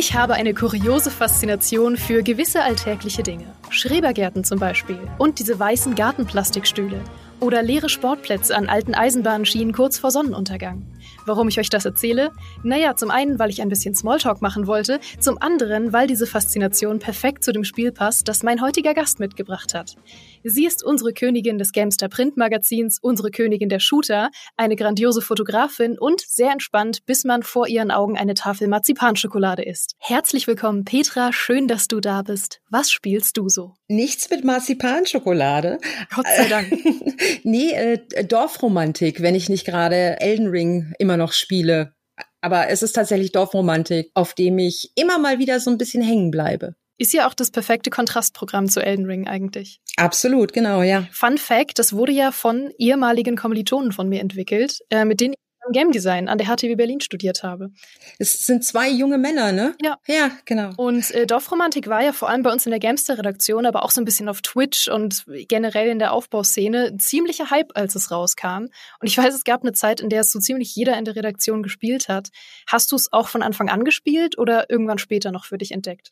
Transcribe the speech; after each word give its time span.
Ich 0.00 0.14
habe 0.14 0.34
eine 0.34 0.54
kuriose 0.54 1.10
Faszination 1.10 1.96
für 1.96 2.22
gewisse 2.22 2.62
alltägliche 2.62 3.24
Dinge. 3.24 3.52
Schrebergärten 3.68 4.44
zum 4.44 4.60
Beispiel. 4.60 5.00
Und 5.18 5.40
diese 5.40 5.58
weißen 5.58 5.96
Gartenplastikstühle. 5.96 7.00
Oder 7.40 7.64
leere 7.64 7.88
Sportplätze 7.88 8.56
an 8.56 8.68
alten 8.68 8.94
Eisenbahnschienen 8.94 9.72
kurz 9.72 9.98
vor 9.98 10.12
Sonnenuntergang. 10.12 10.86
Warum 11.26 11.48
ich 11.48 11.58
euch 11.58 11.68
das 11.68 11.84
erzähle? 11.84 12.30
Naja, 12.62 12.94
zum 12.94 13.10
einen, 13.10 13.40
weil 13.40 13.50
ich 13.50 13.60
ein 13.60 13.68
bisschen 13.68 13.96
Smalltalk 13.96 14.40
machen 14.40 14.68
wollte, 14.68 15.00
zum 15.18 15.36
anderen, 15.42 15.92
weil 15.92 16.06
diese 16.06 16.28
Faszination 16.28 17.00
perfekt 17.00 17.42
zu 17.42 17.52
dem 17.52 17.64
Spiel 17.64 17.90
passt, 17.90 18.28
das 18.28 18.44
mein 18.44 18.62
heutiger 18.62 18.94
Gast 18.94 19.18
mitgebracht 19.18 19.74
hat. 19.74 19.96
Sie 20.44 20.66
ist 20.66 20.84
unsere 20.84 21.12
Königin 21.12 21.58
des 21.58 21.72
Gamester 21.72 22.08
Printmagazins, 22.08 22.98
unsere 23.00 23.30
Königin 23.30 23.68
der 23.68 23.80
Shooter, 23.80 24.30
eine 24.56 24.76
grandiose 24.76 25.20
Fotografin 25.20 25.98
und 25.98 26.20
sehr 26.20 26.52
entspannt, 26.52 27.04
bis 27.06 27.24
man 27.24 27.42
vor 27.42 27.66
ihren 27.66 27.90
Augen 27.90 28.16
eine 28.16 28.34
Tafel 28.34 28.68
Marzipanschokolade 28.68 29.64
isst. 29.64 29.94
Herzlich 29.98 30.46
willkommen, 30.46 30.84
Petra, 30.84 31.32
schön, 31.32 31.66
dass 31.66 31.88
du 31.88 32.00
da 32.00 32.22
bist. 32.22 32.60
Was 32.70 32.90
spielst 32.90 33.36
du 33.36 33.48
so? 33.48 33.74
Nichts 33.88 34.30
mit 34.30 34.44
Marzipanschokolade. 34.44 35.78
Gott 36.14 36.26
sei 36.36 36.48
Dank. 36.48 36.72
nee, 37.42 37.72
äh, 37.72 38.24
Dorfromantik, 38.24 39.22
wenn 39.22 39.34
ich 39.34 39.48
nicht 39.48 39.64
gerade 39.64 40.20
Elden 40.20 40.48
Ring 40.48 40.92
immer 40.98 41.16
noch 41.16 41.32
spiele. 41.32 41.94
Aber 42.40 42.68
es 42.68 42.82
ist 42.82 42.92
tatsächlich 42.92 43.32
Dorfromantik, 43.32 44.10
auf 44.14 44.34
dem 44.34 44.58
ich 44.58 44.92
immer 44.94 45.18
mal 45.18 45.38
wieder 45.38 45.58
so 45.58 45.70
ein 45.70 45.78
bisschen 45.78 46.02
hängen 46.02 46.30
bleibe. 46.30 46.76
Ist 46.98 47.12
ja 47.12 47.28
auch 47.28 47.34
das 47.34 47.50
perfekte 47.50 47.90
Kontrastprogramm 47.90 48.68
zu 48.68 48.80
Elden 48.80 49.06
Ring 49.06 49.26
eigentlich. 49.26 49.80
Absolut, 49.96 50.52
genau, 50.52 50.82
ja. 50.82 51.06
Fun 51.12 51.38
Fact, 51.38 51.78
das 51.78 51.92
wurde 51.92 52.12
ja 52.12 52.32
von 52.32 52.70
ehemaligen 52.78 53.36
Kommilitonen 53.36 53.92
von 53.92 54.08
mir 54.08 54.20
entwickelt, 54.20 54.80
äh, 54.90 55.04
mit 55.04 55.20
denen 55.20 55.34
ich 55.34 55.38
Game 55.72 55.92
Design 55.92 56.28
an 56.28 56.38
der 56.38 56.46
HTW 56.46 56.74
Berlin 56.76 57.00
studiert 57.00 57.42
habe. 57.42 57.70
Es 58.18 58.46
sind 58.46 58.64
zwei 58.64 58.88
junge 58.90 59.18
Männer, 59.18 59.52
ne? 59.52 59.74
Ja. 59.82 59.98
Ja, 60.06 60.30
genau. 60.44 60.70
Und 60.76 61.10
äh, 61.10 61.26
Dorfromantik 61.26 61.88
war 61.88 62.02
ja 62.02 62.12
vor 62.12 62.28
allem 62.28 62.42
bei 62.42 62.52
uns 62.52 62.66
in 62.66 62.70
der 62.70 62.80
Gamester-Redaktion, 62.80 63.66
aber 63.66 63.84
auch 63.84 63.90
so 63.90 64.00
ein 64.00 64.04
bisschen 64.04 64.28
auf 64.28 64.40
Twitch 64.42 64.88
und 64.88 65.24
generell 65.48 65.88
in 65.88 65.98
der 65.98 66.12
Aufbauszene 66.12 66.86
ein 66.86 66.98
ziemlicher 66.98 67.50
Hype, 67.50 67.72
als 67.74 67.94
es 67.94 68.10
rauskam. 68.10 68.66
Und 69.00 69.02
ich 69.02 69.16
weiß, 69.16 69.34
es 69.34 69.44
gab 69.44 69.62
eine 69.62 69.72
Zeit, 69.72 70.00
in 70.00 70.08
der 70.08 70.20
es 70.20 70.30
so 70.30 70.38
ziemlich 70.38 70.74
jeder 70.74 70.96
in 70.96 71.04
der 71.04 71.16
Redaktion 71.16 71.62
gespielt 71.62 72.08
hat. 72.08 72.28
Hast 72.66 72.92
du 72.92 72.96
es 72.96 73.12
auch 73.12 73.28
von 73.28 73.42
Anfang 73.42 73.68
an 73.68 73.84
gespielt 73.84 74.38
oder 74.38 74.70
irgendwann 74.70 74.98
später 74.98 75.32
noch 75.32 75.44
für 75.44 75.58
dich 75.58 75.72
entdeckt? 75.72 76.10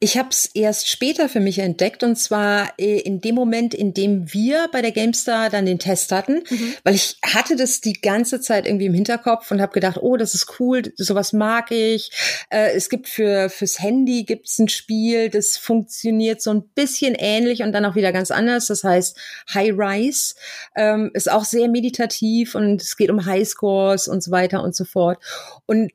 Ich 0.00 0.18
habe 0.18 0.28
es 0.30 0.44
erst 0.54 0.88
später 0.88 1.30
für 1.30 1.40
mich 1.40 1.58
entdeckt 1.58 2.02
und 2.02 2.16
zwar 2.16 2.74
äh, 2.78 3.00
in 3.00 3.22
dem 3.22 3.34
Moment, 3.34 3.72
in 3.72 3.94
dem 3.94 4.32
wir 4.34 4.68
bei 4.70 4.82
der 4.82 4.92
GameStar 4.92 5.48
dann 5.48 5.64
den 5.64 5.78
Test 5.78 6.12
hatten, 6.12 6.42
mhm. 6.48 6.74
weil 6.84 6.94
ich 6.94 7.16
hatte 7.24 7.56
das 7.56 7.80
die 7.80 7.94
ganze 7.94 8.40
Zeit 8.40 8.66
irgendwie 8.66 8.86
im 8.86 8.92
Hinterkopf 8.92 9.50
und 9.50 9.62
habe 9.62 9.72
gedacht, 9.72 9.96
oh, 10.00 10.18
das 10.18 10.34
ist 10.34 10.60
cool, 10.60 10.82
sowas 10.96 11.32
mag 11.32 11.70
ich. 11.70 12.10
Äh, 12.50 12.72
es 12.74 12.90
gibt 12.90 13.08
für 13.08 13.48
fürs 13.48 13.80
Handy 13.80 14.24
gibt's 14.24 14.58
ein 14.58 14.68
Spiel, 14.68 15.30
das 15.30 15.56
funktioniert 15.56 16.42
so 16.42 16.50
ein 16.50 16.68
bisschen 16.74 17.14
ähnlich 17.14 17.62
und 17.62 17.72
dann 17.72 17.86
auch 17.86 17.94
wieder 17.94 18.12
ganz 18.12 18.30
anders. 18.30 18.66
Das 18.66 18.84
heißt 18.84 19.18
High 19.54 19.72
Rise 19.72 20.34
ähm, 20.76 21.10
ist 21.14 21.30
auch 21.30 21.44
sehr 21.44 21.68
meditativ 21.68 22.54
und 22.54 22.82
es 22.82 22.98
geht 22.98 23.10
um 23.10 23.24
Highscores 23.24 24.06
und 24.06 24.22
so 24.22 24.30
weiter 24.30 24.62
und 24.62 24.76
so 24.76 24.84
fort. 24.84 25.18
Und 25.64 25.90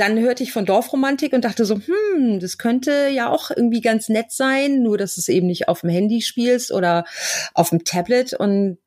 dann 0.00 0.18
hörte 0.18 0.42
ich 0.42 0.52
von 0.52 0.64
Dorfromantik 0.64 1.32
und 1.32 1.44
dachte 1.44 1.64
so, 1.64 1.76
hm, 1.76 2.40
das 2.40 2.56
könnte 2.56 3.08
ja 3.12 3.28
auch 3.28 3.50
irgendwie 3.50 3.82
ganz 3.82 4.08
nett 4.08 4.32
sein, 4.32 4.82
nur 4.82 4.96
dass 4.96 5.18
es 5.18 5.28
eben 5.28 5.46
nicht 5.46 5.68
auf 5.68 5.82
dem 5.82 5.90
Handy 5.90 6.22
spielst 6.22 6.72
oder 6.72 7.04
auf 7.54 7.70
dem 7.70 7.84
Tablet 7.84 8.32
und 8.32 8.78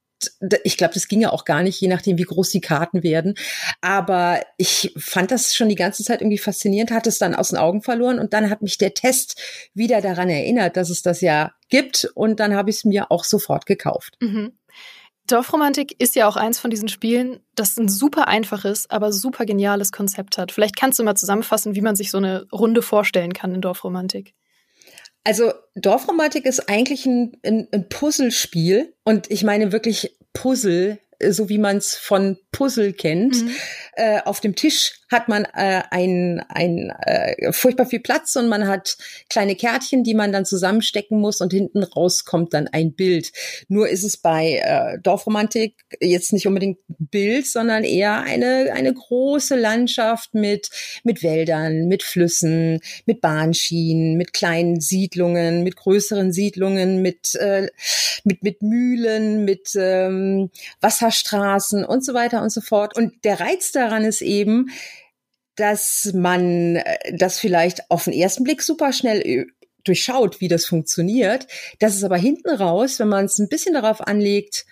ich 0.63 0.77
glaube, 0.77 0.93
das 0.93 1.09
ging 1.09 1.19
ja 1.19 1.31
auch 1.31 1.43
gar 1.43 1.63
nicht, 1.63 1.81
je 1.81 1.89
nachdem, 1.89 2.17
wie 2.17 2.23
groß 2.23 2.49
die 2.49 2.61
Karten 2.61 3.03
werden. 3.03 3.35
Aber 3.81 4.41
ich 4.57 4.93
fand 4.97 5.31
das 5.31 5.53
schon 5.53 5.67
die 5.67 5.75
ganze 5.75 6.01
Zeit 6.03 6.21
irgendwie 6.21 6.37
faszinierend, 6.37 6.91
hatte 6.91 7.09
es 7.09 7.19
dann 7.19 7.35
aus 7.35 7.49
den 7.49 7.57
Augen 7.57 7.81
verloren 7.81 8.19
und 8.19 8.33
dann 8.33 8.49
hat 8.49 8.61
mich 8.61 8.77
der 8.77 8.93
Test 8.93 9.41
wieder 9.73 9.99
daran 9.99 10.29
erinnert, 10.29 10.77
dass 10.77 10.89
es 10.89 11.01
das 11.01 11.19
ja 11.19 11.51
gibt 11.67 12.05
und 12.15 12.39
dann 12.39 12.55
habe 12.55 12.69
ich 12.69 12.77
es 12.77 12.85
mir 12.85 13.11
auch 13.11 13.25
sofort 13.25 13.65
gekauft. 13.65 14.15
Mhm. 14.21 14.53
Dorfromantik 15.27 15.95
ist 15.99 16.15
ja 16.15 16.27
auch 16.27 16.35
eins 16.35 16.59
von 16.59 16.69
diesen 16.69 16.89
Spielen, 16.89 17.39
das 17.55 17.77
ein 17.77 17.87
super 17.87 18.27
einfaches, 18.27 18.89
aber 18.89 19.11
super 19.13 19.45
geniales 19.45 19.91
Konzept 19.91 20.37
hat. 20.37 20.51
Vielleicht 20.51 20.75
kannst 20.75 20.99
du 20.99 21.03
mal 21.03 21.15
zusammenfassen, 21.15 21.75
wie 21.75 21.81
man 21.81 21.95
sich 21.95 22.11
so 22.11 22.17
eine 22.17 22.45
Runde 22.51 22.81
vorstellen 22.81 23.33
kann 23.33 23.55
in 23.55 23.61
Dorfromantik. 23.61 24.33
Also 25.23 25.53
Dorfromantik 25.75 26.45
ist 26.45 26.67
eigentlich 26.69 27.05
ein, 27.05 27.37
ein, 27.45 27.67
ein 27.71 27.87
Puzzlespiel 27.87 28.93
und 29.05 29.31
ich 29.31 29.43
meine 29.43 29.71
wirklich 29.71 30.17
Puzzle 30.33 30.99
so 31.29 31.49
wie 31.49 31.57
man 31.57 31.77
es 31.77 31.95
von 31.95 32.37
Puzzle 32.51 32.93
kennt. 32.93 33.43
Mhm. 33.43 33.55
Äh, 33.93 34.21
auf 34.23 34.39
dem 34.39 34.55
Tisch 34.55 35.02
hat 35.13 35.29
man 35.29 35.45
äh, 35.45 35.83
ein, 35.89 36.43
ein 36.49 36.89
äh, 37.05 37.53
furchtbar 37.53 37.85
viel 37.85 38.01
Platz 38.01 38.35
und 38.35 38.49
man 38.49 38.67
hat 38.67 38.97
kleine 39.29 39.55
Kärtchen, 39.55 40.03
die 40.03 40.13
man 40.13 40.33
dann 40.33 40.45
zusammenstecken 40.45 41.19
muss 41.19 41.39
und 41.39 41.53
hinten 41.53 41.83
raus 41.83 42.25
kommt 42.25 42.53
dann 42.53 42.67
ein 42.67 42.93
Bild. 42.93 43.31
Nur 43.69 43.87
ist 43.87 44.03
es 44.03 44.17
bei 44.17 44.61
äh, 44.63 44.99
Dorfromantik 45.01 45.75
jetzt 46.01 46.33
nicht 46.33 46.47
unbedingt 46.47 46.79
Bild, 46.87 47.47
sondern 47.47 47.83
eher 47.83 48.23
eine, 48.23 48.73
eine 48.73 48.93
große 48.93 49.55
Landschaft 49.55 50.33
mit, 50.33 50.69
mit 51.03 51.23
Wäldern, 51.23 51.87
mit 51.87 52.03
Flüssen, 52.03 52.81
mit 53.05 53.21
Bahnschienen, 53.21 54.17
mit 54.17 54.33
kleinen 54.33 54.81
Siedlungen, 54.81 55.63
mit 55.63 55.75
größeren 55.75 56.33
Siedlungen, 56.33 57.01
mit, 57.01 57.35
äh, 57.35 57.67
mit, 58.23 58.43
mit 58.43 58.61
Mühlen, 58.61 59.45
mit 59.45 59.69
ähm, 59.75 60.49
Wasser 60.81 61.11
Straßen 61.11 61.85
und 61.85 62.03
so 62.03 62.13
weiter 62.13 62.41
und 62.41 62.49
so 62.49 62.61
fort. 62.61 62.95
Und 62.97 63.23
der 63.23 63.39
Reiz 63.39 63.71
daran 63.71 64.03
ist 64.03 64.21
eben, 64.21 64.69
dass 65.55 66.11
man 66.13 66.77
äh, 66.77 67.15
das 67.15 67.39
vielleicht 67.39 67.89
auf 67.89 68.05
den 68.05 68.13
ersten 68.13 68.43
Blick 68.43 68.61
super 68.61 68.93
schnell 68.93 69.21
äh, 69.21 69.45
durchschaut, 69.83 70.39
wie 70.39 70.47
das 70.47 70.65
funktioniert. 70.65 71.47
Das 71.79 71.95
ist 71.95 72.03
aber 72.03 72.17
hinten 72.17 72.49
raus, 72.49 72.99
wenn 72.99 73.09
man 73.09 73.25
es 73.25 73.39
ein 73.39 73.49
bisschen 73.49 73.73
darauf 73.73 74.01
anlegt, 74.01 74.65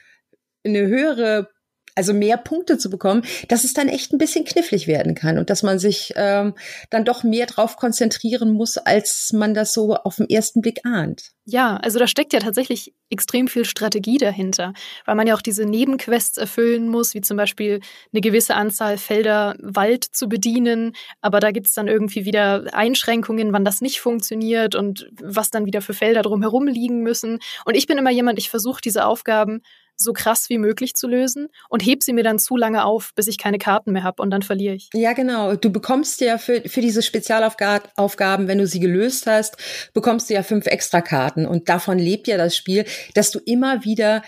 eine 0.64 0.88
höhere 0.88 1.50
also 1.96 2.14
mehr 2.14 2.38
Punkte 2.38 2.78
zu 2.78 2.90
bekommen, 2.90 3.24
dass 3.48 3.64
es 3.64 3.74
dann 3.74 3.88
echt 3.88 4.14
ein 4.14 4.18
bisschen 4.18 4.46
knifflig 4.46 4.88
werden 4.88 5.16
kann 5.16 5.38
und 5.38 5.50
dass 5.50 5.64
man 5.64 5.80
sich 5.80 6.14
ähm, 6.16 6.54
dann 6.90 7.06
doch 7.06 7.24
mehr 7.24 7.46
drauf 7.46 7.76
konzentrieren 7.76 8.52
muss, 8.52 8.78
als 8.78 9.32
man 9.34 9.54
das 9.54 9.74
so 9.74 9.96
auf 9.96 10.18
den 10.18 10.30
ersten 10.30 10.62
Blick 10.62 10.82
ahnt. 10.86 11.32
Ja, 11.46 11.78
also 11.78 11.98
da 11.98 12.08
steckt 12.08 12.34
ja 12.34 12.40
tatsächlich 12.40 12.94
extrem 13.10 13.48
viel 13.48 13.66
Strategie 13.66 14.18
dahinter, 14.18 14.74
weil 15.06 15.16
man 15.16 15.28
ja 15.28 15.36
auch 15.36 15.42
diese 15.42 15.66
Nebenquests 15.66 16.38
erfüllen 16.38 16.88
muss, 16.88 17.14
wie 17.14 17.22
zum 17.22 17.36
Beispiel 17.36 17.82
eine 18.14 18.22
gewisse 18.22 18.56
Anzahl 18.56 18.98
Felder 18.98 19.56
Wald 19.60 20.06
zu 20.06 20.30
bedienen, 20.30 20.94
aber 21.20 21.40
da 21.40 21.52
gibt 21.52 21.68
es 21.68 21.74
dann 21.74 21.88
irgendwie 21.88 22.26
wieder 22.26 22.66
Einschränkungen, 22.74 23.54
wann 23.54 23.66
das 23.66 23.82
nicht 23.82 24.00
funktioniert 24.00 24.76
und 24.76 25.10
was 25.20 25.50
dann 25.50 25.66
wieder 25.66 25.82
für 25.82 25.94
Felder 25.94 26.22
drumherum 26.22 26.68
liegen 26.68 27.02
müssen. 27.02 27.40
Und 27.66 27.76
ich 27.76 27.88
bin 27.88 27.98
immer 27.98 28.12
jemand, 28.12 28.38
ich 28.38 28.50
versuche 28.50 28.82
diese 28.82 29.06
Aufgaben 29.06 29.62
so 30.02 30.14
krass 30.14 30.50
wie 30.50 30.58
möglich 30.58 30.94
zu 30.94 31.08
lösen 31.08 31.48
und 31.70 31.86
heb 31.86 32.04
sie 32.04 32.14
mir 32.14 32.24
dann 32.24 32.40
zu 32.40 32.58
lange 32.58 32.84
auf, 32.84 33.12
bis 33.16 33.28
ich 33.28 33.38
keine 33.38 33.58
Karten 33.58 33.92
mehr 33.92 34.04
habe 34.04 34.22
und 34.22 34.30
dann 34.32 34.42
verliere 34.42 34.76
ich. 34.76 34.90
Ja, 34.94 35.14
genau. 35.14 35.56
Du 35.56 35.72
bekommst 35.72 36.22
ja 36.22 36.38
für, 36.38 36.62
für 36.68 36.82
diese 36.82 37.02
Spezialaufgaben, 37.02 38.48
wenn 38.48 38.58
du 38.58 38.68
sie 38.68 38.80
gelöst 38.80 39.28
hast, 39.28 39.58
bekommst 39.94 40.30
du 40.30 40.34
ja 40.34 40.44
fünf 40.44 40.68
extra 40.68 41.02
Karten 41.02 41.46
und 41.46 41.70
davon 41.70 41.98
lebt 41.98 42.28
ja 42.28 42.38
das 42.38 42.56
Spiel, 42.56 42.86
dass 43.14 43.32
du 43.32 43.40
immer 43.40 43.84
wieder 43.84 44.22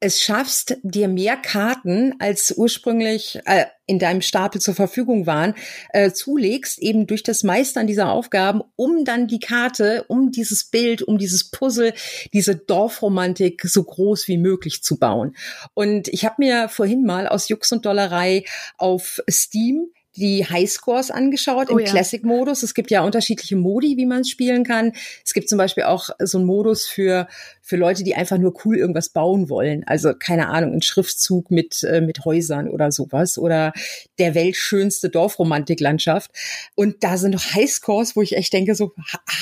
es 0.00 0.22
schaffst, 0.22 0.78
dir 0.82 1.08
mehr 1.08 1.36
Karten 1.36 2.14
als 2.18 2.52
ursprünglich 2.56 3.38
äh, 3.44 3.66
in 3.86 3.98
deinem 3.98 4.22
Stapel 4.22 4.60
zur 4.60 4.74
Verfügung 4.74 5.26
waren, 5.26 5.54
äh, 5.92 6.10
zulegst, 6.12 6.78
eben 6.78 7.06
durch 7.06 7.22
das 7.22 7.42
Meistern 7.42 7.86
dieser 7.86 8.10
Aufgaben, 8.10 8.62
um 8.76 9.04
dann 9.04 9.26
die 9.26 9.40
Karte, 9.40 10.04
um 10.08 10.30
dieses 10.30 10.64
Bild, 10.64 11.02
um 11.02 11.18
dieses 11.18 11.50
Puzzle, 11.50 11.92
diese 12.32 12.56
Dorfromantik 12.56 13.62
so 13.64 13.84
groß 13.84 14.26
wie 14.28 14.38
möglich 14.38 14.82
zu 14.82 14.98
bauen. 14.98 15.36
Und 15.74 16.08
ich 16.08 16.24
habe 16.24 16.36
mir 16.38 16.68
vorhin 16.68 17.04
mal 17.04 17.28
aus 17.28 17.48
Jux 17.48 17.70
und 17.72 17.84
Dollerei 17.84 18.44
auf 18.78 19.20
Steam 19.28 19.88
die 20.16 20.44
Highscores 20.44 21.10
angeschaut 21.10 21.68
oh, 21.70 21.78
im 21.78 21.84
ja. 21.84 21.90
Classic-Modus. 21.90 22.62
Es 22.62 22.74
gibt 22.74 22.90
ja 22.90 23.02
unterschiedliche 23.02 23.56
Modi, 23.56 23.96
wie 23.96 24.06
man 24.06 24.22
es 24.22 24.28
spielen 24.28 24.64
kann. 24.64 24.92
Es 25.24 25.32
gibt 25.32 25.48
zum 25.48 25.58
Beispiel 25.58 25.84
auch 25.84 26.10
so 26.18 26.38
einen 26.38 26.46
Modus 26.46 26.86
für, 26.86 27.28
für 27.70 27.76
Leute, 27.76 28.02
die 28.02 28.16
einfach 28.16 28.36
nur 28.36 28.52
cool 28.64 28.76
irgendwas 28.76 29.10
bauen 29.10 29.48
wollen. 29.48 29.84
Also, 29.86 30.12
keine 30.12 30.48
Ahnung, 30.48 30.72
ein 30.72 30.82
Schriftzug 30.82 31.52
mit, 31.52 31.84
äh, 31.84 32.00
mit 32.00 32.24
Häusern 32.24 32.68
oder 32.68 32.90
sowas. 32.90 33.38
Oder 33.38 33.72
der 34.18 34.34
weltschönste 34.34 35.08
Dorfromantiklandschaft. 35.08 36.32
Und 36.74 37.04
da 37.04 37.16
sind 37.16 37.30
noch 37.30 37.54
Highscores, 37.54 38.16
wo 38.16 38.22
ich 38.22 38.36
echt 38.36 38.52
denke, 38.52 38.74
so, 38.74 38.92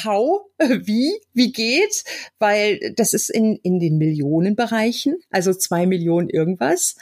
how? 0.05 0.43
Wie? 0.59 1.19
Wie 1.33 1.53
geht? 1.53 2.05
Weil 2.39 2.93
das 2.97 3.15
ist 3.15 3.31
in, 3.31 3.57
in 3.63 3.81
den 3.81 3.97
Millionenbereichen, 3.97 5.17
also 5.31 5.55
zwei 5.55 5.87
Millionen 5.87 6.29
irgendwas. 6.29 6.97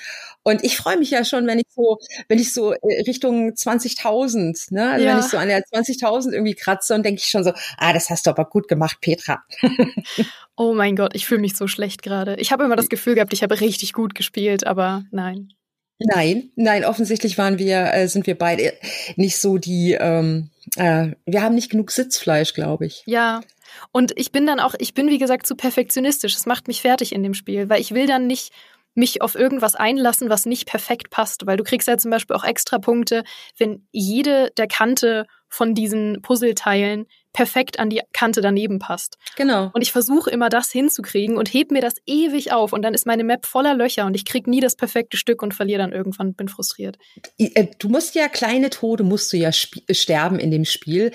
Und 0.45 0.63
ich 0.63 0.77
freue 0.77 0.97
mich 0.97 1.11
ja 1.11 1.25
schon, 1.25 1.45
wenn 1.49 1.59
ich 1.59 1.67
so, 1.75 1.99
wenn 2.29 2.39
ich 2.39 2.55
so 2.55 2.73
äh, 2.73 3.03
Richtung 3.05 3.51
20.000, 3.51 4.73
ne, 4.73 4.93
also 4.93 5.05
ja. 5.05 5.13
wenn 5.13 5.19
ich 5.19 5.27
so 5.27 5.39
an 5.39 5.49
der 5.49 5.65
20.000 5.65 6.33
irgendwie 6.33 6.55
kratze 6.55 6.95
und 6.95 7.05
denke 7.05 7.19
ich 7.19 7.29
schon 7.29 7.43
so, 7.43 7.53
ah, 7.79 7.93
das 7.93 8.11
hast 8.11 8.27
du 8.27 8.31
aber 8.31 8.45
gut 8.45 8.69
gemacht, 8.69 8.99
Petra. 9.01 9.43
oh 10.57 10.75
mein 10.75 10.97
Gott, 10.97 11.15
ich 11.15 11.27
fühle 11.27 11.41
mich 11.41 11.57
so 11.57 11.69
schlecht 11.69 12.03
gerade. 12.03 12.37
Ich 12.37 12.53
habe 12.53 12.65
immer 12.65 12.77
das 12.77 12.89
Gefühl 12.89 13.15
gehabt, 13.15 13.33
ich 13.33 13.43
habe 13.43 13.61
richtig 13.61 13.93
gut 13.93 14.15
gespielt, 14.15 14.67
aber 14.67 15.05
nein. 15.11 15.53
Nein, 15.99 16.51
nein, 16.57 16.85
offensichtlich 16.85 17.39
waren 17.39 17.59
wir, 17.59 17.93
äh, 17.95 18.07
sind 18.09 18.27
wir 18.27 18.37
beide 18.37 18.75
nicht 19.17 19.39
so 19.39 19.57
die, 19.57 19.93
ähm, 19.93 20.51
äh, 20.77 21.13
wir 21.25 21.43
haben 21.43 21.55
nicht 21.55 21.71
genug 21.71 21.91
Sitzfleisch, 21.91 22.53
glaube 22.53 22.87
ich. 22.87 23.03
Ja. 23.07 23.41
Und 23.93 24.13
ich 24.17 24.31
bin 24.31 24.47
dann 24.47 24.61
auch, 24.61 24.75
ich 24.79 24.95
bin 24.95 25.09
wie 25.09 25.19
gesagt 25.19 25.47
zu 25.47 25.57
perfektionistisch. 25.57 26.35
Das 26.35 26.47
macht 26.47 26.69
mich 26.69 26.83
fertig 26.83 27.13
in 27.15 27.23
dem 27.23 27.35
Spiel, 27.35 27.69
weil 27.69 27.81
ich 27.81 27.93
will 27.93 28.07
dann 28.07 28.27
nicht 28.27 28.53
mich 28.95 29.21
auf 29.21 29.35
irgendwas 29.35 29.75
einlassen, 29.75 30.31
was 30.31 30.47
nicht 30.47 30.67
perfekt 30.67 31.11
passt, 31.11 31.47
weil 31.47 31.59
du 31.59 31.65
kriegst 31.65 31.87
ja 31.89 31.99
zum 31.99 32.11
Beispiel 32.11 32.35
auch 32.35 32.45
extra 32.45 32.79
Punkte, 32.79 33.25
wenn 33.59 33.87
jede 33.93 34.51
der 34.57 34.67
Kante 34.67 35.27
von 35.49 35.75
diesen 35.75 36.23
Puzzleteilen 36.23 37.07
perfekt 37.37 37.79
an 37.79 37.91
die 37.91 38.01
Kante 38.15 38.41
daneben 38.41 38.79
passt. 38.79 39.19
Genau. 39.37 39.71
Und 39.75 39.83
ich 39.83 39.93
versuche 39.93 40.31
immer 40.31 40.49
das 40.49 40.71
hinzukriegen 40.71 41.37
und 41.37 41.53
heb 41.53 41.71
mir 41.71 41.83
das 41.83 41.97
ewig 42.07 42.51
auf 42.51 42.73
und 42.73 42.81
dann 42.81 42.95
ist 42.95 43.05
meine 43.05 43.25
Map 43.25 43.45
voller 43.45 43.75
Löcher 43.75 44.07
und 44.07 44.15
ich 44.15 44.25
krieg 44.25 44.47
nie 44.47 44.61
das 44.61 44.75
perfekte 44.75 45.19
Stück 45.19 45.43
und 45.43 45.53
verliere 45.53 45.81
dann 45.81 45.93
irgendwann 45.93 46.33
bin 46.33 46.49
frustriert. 46.49 46.97
Äh, 47.37 47.67
du 47.79 47.91
musst 47.91 48.15
ja 48.15 48.29
kleine 48.29 48.71
Tode 48.71 49.05
musst 49.05 49.35
du 49.35 49.37
ja 49.37 49.51
äh, 49.51 49.95
sterben 49.95 50.39
in 50.39 50.51
dem 50.51 50.65
Spiel. 50.65 51.13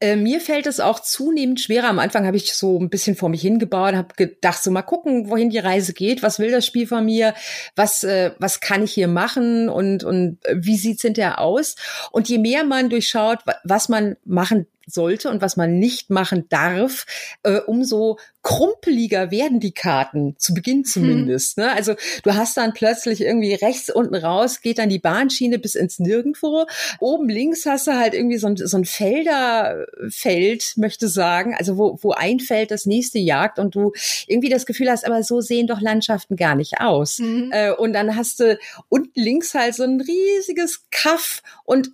Äh, 0.00 0.14
mir 0.14 0.40
fällt 0.40 0.68
es 0.68 0.78
auch 0.78 1.00
zunehmend 1.00 1.60
schwerer. 1.60 1.88
Am 1.88 1.98
Anfang 1.98 2.26
habe 2.26 2.36
ich 2.36 2.54
so 2.54 2.78
ein 2.78 2.88
bisschen 2.88 3.16
vor 3.16 3.28
mich 3.28 3.42
hingebaut, 3.42 3.96
habe 3.96 4.14
gedacht, 4.16 4.62
so 4.62 4.70
mal 4.70 4.82
gucken, 4.82 5.30
wohin 5.30 5.50
die 5.50 5.58
Reise 5.58 5.94
geht. 5.94 6.22
Was 6.22 6.38
will 6.38 6.52
das 6.52 6.64
Spiel 6.64 6.86
von 6.86 7.04
mir? 7.04 7.34
Was 7.74 8.04
äh, 8.04 8.30
was 8.38 8.60
kann 8.60 8.84
ich 8.84 8.92
hier 8.92 9.08
machen 9.08 9.68
und 9.68 10.04
und 10.04 10.38
äh, 10.44 10.54
wie 10.58 10.76
sieht's 10.76 11.02
hinterher 11.02 11.40
aus? 11.40 11.74
Und 12.12 12.28
je 12.28 12.38
mehr 12.38 12.62
man 12.62 12.88
durchschaut, 12.88 13.40
was 13.64 13.88
man 13.88 14.16
machen 14.24 14.68
sollte 14.86 15.30
und 15.30 15.42
was 15.42 15.56
man 15.56 15.78
nicht 15.78 16.10
machen 16.10 16.46
darf, 16.48 17.06
äh, 17.42 17.58
umso 17.58 18.18
krumpeliger 18.42 19.32
werden 19.32 19.58
die 19.58 19.72
Karten, 19.72 20.36
zu 20.38 20.54
Beginn 20.54 20.78
mhm. 20.78 20.84
zumindest. 20.84 21.56
Hm. 21.56 21.64
Ne? 21.64 21.72
Also 21.72 21.94
du 22.22 22.34
hast 22.34 22.56
dann 22.56 22.72
plötzlich 22.74 23.20
irgendwie 23.20 23.54
rechts 23.54 23.90
unten 23.90 24.14
raus, 24.14 24.60
geht 24.60 24.78
dann 24.78 24.88
die 24.88 25.00
Bahnschiene 25.00 25.58
bis 25.58 25.74
ins 25.74 25.98
Nirgendwo. 25.98 26.66
Oben 27.00 27.28
links 27.28 27.66
hast 27.66 27.88
du 27.88 27.98
halt 27.98 28.14
irgendwie 28.14 28.38
so 28.38 28.46
ein, 28.46 28.56
so 28.56 28.76
ein 28.76 28.84
Felderfeld, 28.84 30.74
möchte 30.76 31.08
sagen, 31.08 31.56
also 31.58 31.76
wo, 31.76 31.98
wo 32.00 32.12
ein 32.12 32.38
Feld 32.38 32.70
das 32.70 32.86
nächste 32.86 33.18
jagt 33.18 33.58
und 33.58 33.74
du 33.74 33.92
irgendwie 34.28 34.48
das 34.48 34.64
Gefühl 34.64 34.90
hast, 34.90 35.04
aber 35.04 35.24
so 35.24 35.40
sehen 35.40 35.66
doch 35.66 35.80
Landschaften 35.80 36.36
gar 36.36 36.54
nicht 36.54 36.80
aus. 36.80 37.18
Mhm. 37.18 37.50
Äh, 37.52 37.72
und 37.72 37.94
dann 37.94 38.14
hast 38.14 38.38
du 38.38 38.56
unten 38.88 39.20
links 39.20 39.54
halt 39.54 39.74
so 39.74 39.82
ein 39.82 40.00
riesiges 40.00 40.84
Kaff 40.92 41.42
und 41.64 41.90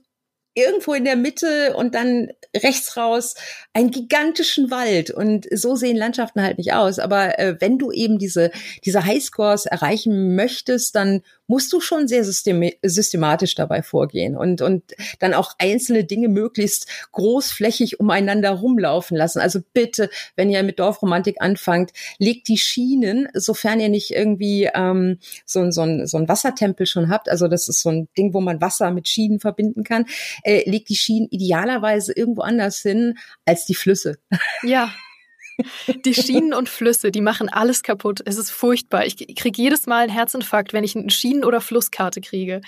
irgendwo 0.55 0.95
in 0.95 1.05
der 1.05 1.17
Mitte 1.17 1.75
und 1.75 1.95
dann 1.95 2.29
rechts 2.57 2.97
raus 2.97 3.35
einen 3.73 3.91
gigantischen 3.91 4.71
Wald. 4.71 5.11
Und 5.11 5.47
so 5.51 5.77
sehen 5.77 5.97
Landschaften 5.97 6.43
halt 6.43 6.59
nicht 6.59 6.75
aus. 6.75 6.99
Aber 6.99 7.39
äh, 7.39 7.57
wenn 7.61 7.79
du 7.79 7.91
eben 7.91 8.19
diese, 8.19 8.51
diese 8.85 9.05
Highscores 9.05 9.67
erreichen 9.67 10.35
möchtest, 10.35 10.95
dann 10.95 11.23
musst 11.53 11.71
du 11.71 11.83
schon 11.83 12.09
sehr 12.09 12.25
systematisch 12.25 13.55
dabei 13.55 13.83
vorgehen 13.83 14.39
und, 14.39 14.63
und 14.63 14.95
dann 15.19 15.35
auch 15.35 15.53
einzelne 15.59 16.03
Dinge 16.03 16.31
möglichst 16.31 16.87
großflächig 17.13 18.01
umeinander 18.01 18.53
rumlaufen 18.53 19.19
lassen. 19.19 19.39
Also 19.39 19.61
bitte, 19.75 20.09
wenn 20.35 20.49
ihr 20.49 20.63
mit 20.63 20.79
Dorfromantik 20.79 21.43
anfangt, 21.43 21.91
legt 22.17 22.49
die 22.49 22.57
Schienen, 22.57 23.29
sofern 23.35 23.81
ihr 23.81 23.91
nicht 23.91 24.13
irgendwie 24.13 24.71
ähm, 24.75 25.19
so, 25.45 25.71
so, 25.71 25.83
ein, 25.83 26.07
so 26.07 26.17
ein 26.17 26.27
Wassertempel 26.27 26.87
schon 26.87 27.11
habt, 27.11 27.29
also 27.29 27.49
das 27.49 27.69
ist 27.69 27.83
so 27.83 27.91
ein 27.91 28.09
Ding, 28.17 28.33
wo 28.33 28.41
man 28.41 28.63
Wasser 28.63 28.91
mit 28.91 29.07
Schienen 29.07 29.39
verbinden 29.39 29.85
kann, 29.85 30.07
äh, 30.45 30.69
legt 30.71 30.89
die 30.89 30.97
Schienen 30.97 31.29
idealerweise 31.31 32.15
irgendwo 32.15 32.41
anders 32.41 32.79
hin 32.79 33.19
als 33.45 33.67
die 33.67 33.75
Flüsse. 33.75 34.17
Ja. 34.63 34.91
Die 36.05 36.15
Schienen 36.15 36.55
und 36.55 36.69
Flüsse, 36.69 37.11
die 37.11 37.21
machen 37.21 37.49
alles 37.49 37.83
kaputt. 37.83 38.21
Es 38.25 38.37
ist 38.37 38.51
furchtbar. 38.51 39.07
Ich 39.07 39.17
kriege 39.37 39.61
jedes 39.63 39.87
Mal 39.87 40.05
einen 40.05 40.13
Herzinfarkt, 40.13 40.73
wenn 40.73 40.85
ich 40.85 40.97
eine 40.97 41.11
Schienen- 41.11 41.45
oder 41.45 41.61
Flusskarte 41.61 42.21
kriege. 42.21 42.61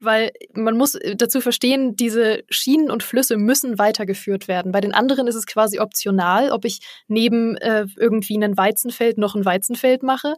Weil 0.00 0.32
man 0.54 0.76
muss 0.76 0.98
dazu 1.16 1.40
verstehen, 1.40 1.96
diese 1.96 2.42
Schienen 2.48 2.90
und 2.90 3.02
Flüsse 3.02 3.36
müssen 3.36 3.78
weitergeführt 3.78 4.48
werden. 4.48 4.72
Bei 4.72 4.80
den 4.80 4.94
anderen 4.94 5.26
ist 5.26 5.34
es 5.34 5.46
quasi 5.46 5.78
optional, 5.78 6.50
ob 6.50 6.64
ich 6.64 6.80
neben 7.08 7.56
äh, 7.56 7.86
irgendwie 7.96 8.42
ein 8.42 8.56
Weizenfeld 8.56 9.18
noch 9.18 9.34
ein 9.34 9.44
Weizenfeld 9.44 10.02
mache. 10.02 10.34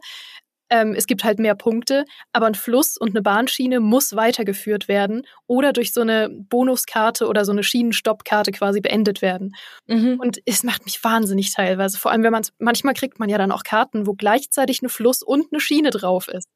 Ähm, 0.73 0.95
es 0.95 1.05
gibt 1.05 1.23
halt 1.23 1.37
mehr 1.37 1.53
Punkte, 1.53 2.03
aber 2.31 2.47
ein 2.47 2.55
Fluss 2.55 2.97
und 2.97 3.11
eine 3.11 3.21
Bahnschiene 3.21 3.79
muss 3.79 4.15
weitergeführt 4.15 4.87
werden 4.87 5.21
oder 5.45 5.71
durch 5.71 5.93
so 5.93 6.01
eine 6.01 6.31
Bonuskarte 6.31 7.27
oder 7.27 7.45
so 7.45 7.51
eine 7.51 7.61
Schienenstoppkarte 7.61 8.51
quasi 8.51 8.81
beendet 8.81 9.21
werden. 9.21 9.53
Mhm. 9.85 10.19
Und 10.19 10.39
es 10.47 10.63
macht 10.63 10.85
mich 10.85 11.03
wahnsinnig 11.03 11.53
teilweise. 11.53 11.99
Vor 11.99 12.11
allem, 12.11 12.23
wenn 12.23 12.31
man 12.31 12.41
manchmal 12.57 12.95
kriegt 12.95 13.19
man 13.19 13.29
ja 13.29 13.37
dann 13.37 13.51
auch 13.51 13.61
Karten, 13.61 14.07
wo 14.07 14.13
gleichzeitig 14.13 14.81
ein 14.81 14.89
Fluss 14.89 15.21
und 15.21 15.45
eine 15.51 15.59
Schiene 15.59 15.91
drauf 15.91 16.27
ist. 16.27 16.47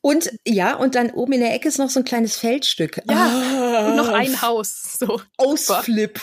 Und 0.00 0.30
ja, 0.46 0.76
und 0.76 0.94
dann 0.94 1.10
oben 1.10 1.32
in 1.32 1.40
der 1.40 1.54
Ecke 1.54 1.68
ist 1.68 1.78
noch 1.78 1.90
so 1.90 2.00
ein 2.00 2.04
kleines 2.04 2.36
Feldstück. 2.36 3.02
Ja, 3.08 3.26
ah, 3.26 3.69
und 3.86 3.96
noch 3.96 4.08
ein 4.08 4.42
Haus. 4.42 4.98
So. 4.98 5.20
Ausflip. 5.36 6.20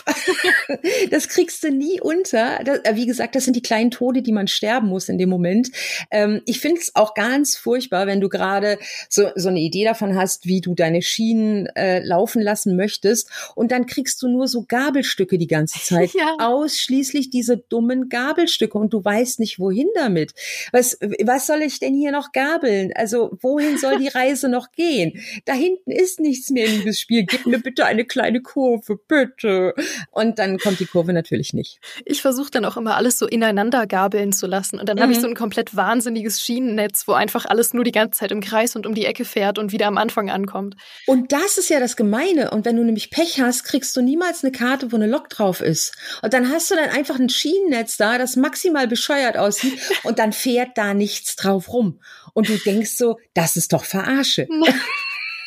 das 1.11 1.29
kriegst 1.29 1.63
du 1.63 1.71
nie 1.71 1.99
unter. 1.99 2.63
Das, 2.63 2.79
äh, 2.79 2.95
wie 2.95 3.05
gesagt, 3.05 3.35
das 3.35 3.45
sind 3.45 3.55
die 3.55 3.61
kleinen 3.61 3.91
Tode, 3.91 4.21
die 4.21 4.31
man 4.31 4.47
sterben 4.47 4.87
muss 4.87 5.09
in 5.09 5.17
dem 5.17 5.29
Moment. 5.29 5.69
Ähm, 6.11 6.41
ich 6.45 6.59
finde 6.59 6.81
es 6.81 6.95
auch 6.95 7.13
ganz 7.13 7.55
furchtbar, 7.55 8.07
wenn 8.07 8.21
du 8.21 8.29
gerade 8.29 8.77
so, 9.09 9.29
so 9.35 9.49
eine 9.49 9.59
Idee 9.59 9.83
davon 9.83 10.15
hast, 10.15 10.45
wie 10.45 10.61
du 10.61 10.75
deine 10.75 11.01
Schienen 11.01 11.67
äh, 11.75 11.99
laufen 12.03 12.41
lassen 12.41 12.75
möchtest. 12.75 13.29
Und 13.55 13.71
dann 13.71 13.85
kriegst 13.85 14.21
du 14.21 14.27
nur 14.27 14.47
so 14.47 14.65
Gabelstücke 14.67 15.37
die 15.37 15.47
ganze 15.47 15.79
Zeit. 15.79 16.11
Ja. 16.17 16.35
Ausschließlich 16.39 17.29
diese 17.29 17.57
dummen 17.57 18.09
Gabelstücke. 18.09 18.77
Und 18.77 18.91
du 18.91 19.03
weißt 19.03 19.39
nicht, 19.39 19.59
wohin 19.59 19.87
damit. 19.93 20.33
Was, 20.71 20.97
was 21.23 21.45
soll 21.45 21.61
ich 21.61 21.79
denn 21.79 21.95
hier 21.95 22.11
noch 22.11 22.31
gabeln? 22.31 22.91
Also 22.95 23.37
wohin 23.41 23.77
soll 23.77 23.99
die 23.99 24.07
Reise 24.07 24.49
noch 24.49 24.71
gehen? 24.71 25.21
Da 25.45 25.53
hinten 25.53 25.91
ist 25.91 26.19
nichts 26.19 26.49
mehr, 26.49 26.67
liebes 26.67 26.99
Spiel. 26.99 27.25
Gib 27.25 27.45
mir 27.47 27.59
bitte 27.63 27.85
eine 27.85 28.05
kleine 28.05 28.41
Kurve, 28.41 28.97
bitte. 29.07 29.73
Und 30.11 30.39
dann 30.39 30.57
kommt 30.57 30.79
die 30.79 30.85
Kurve 30.85 31.13
natürlich 31.13 31.53
nicht. 31.53 31.79
Ich 32.05 32.21
versuche 32.21 32.51
dann 32.51 32.65
auch 32.65 32.77
immer 32.77 32.95
alles 32.95 33.17
so 33.19 33.27
ineinander 33.27 33.87
gabeln 33.87 34.31
zu 34.31 34.47
lassen. 34.47 34.79
Und 34.79 34.89
dann 34.89 34.97
mhm. 34.97 35.01
habe 35.01 35.11
ich 35.11 35.19
so 35.19 35.27
ein 35.27 35.35
komplett 35.35 35.75
wahnsinniges 35.75 36.41
Schienennetz, 36.41 37.07
wo 37.07 37.13
einfach 37.13 37.45
alles 37.45 37.73
nur 37.73 37.83
die 37.83 37.91
ganze 37.91 38.19
Zeit 38.19 38.31
im 38.31 38.41
Kreis 38.41 38.75
und 38.75 38.85
um 38.85 38.93
die 38.93 39.05
Ecke 39.05 39.25
fährt 39.25 39.59
und 39.59 39.71
wieder 39.71 39.87
am 39.87 39.97
Anfang 39.97 40.29
ankommt. 40.29 40.75
Und 41.05 41.31
das 41.31 41.57
ist 41.57 41.69
ja 41.69 41.79
das 41.79 41.95
Gemeine. 41.95 42.51
Und 42.51 42.65
wenn 42.65 42.75
du 42.75 42.83
nämlich 42.83 43.09
Pech 43.09 43.41
hast, 43.41 43.63
kriegst 43.63 43.95
du 43.95 44.01
niemals 44.01 44.43
eine 44.43 44.51
Karte, 44.51 44.91
wo 44.91 44.95
eine 44.95 45.07
Lok 45.07 45.29
drauf 45.29 45.61
ist. 45.61 45.95
Und 46.21 46.33
dann 46.33 46.49
hast 46.49 46.71
du 46.71 46.75
dann 46.75 46.89
einfach 46.89 47.19
ein 47.19 47.29
Schienennetz 47.29 47.97
da, 47.97 48.17
das 48.17 48.35
maximal 48.35 48.87
bescheuert 48.87 49.37
aussieht. 49.37 49.79
Und 50.03 50.19
dann 50.19 50.33
fährt 50.33 50.77
da 50.77 50.93
nichts 50.93 51.35
drauf 51.35 51.71
rum. 51.71 51.99
Und 52.33 52.49
du 52.49 52.57
denkst 52.57 52.91
so, 52.91 53.17
das 53.33 53.55
ist 53.55 53.73
doch 53.73 53.83
Verarsche. 53.83 54.47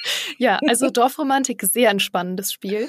ja, 0.39 0.59
also 0.67 0.91
Dorfromantik, 0.91 1.63
sehr 1.63 1.91
ein 1.91 2.01
spannendes 2.01 2.53
Spiel. 2.53 2.89